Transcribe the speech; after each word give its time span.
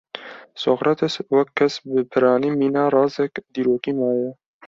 Sokrates 0.61 1.15
wek 1.35 1.49
kes 1.57 1.73
bi 1.89 2.01
piranî 2.11 2.49
mîna 2.59 2.85
razek 2.93 3.33
dîrokî 3.53 3.93
maye. 3.99 4.29